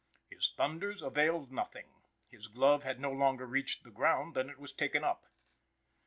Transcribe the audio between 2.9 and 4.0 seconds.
no sooner reached the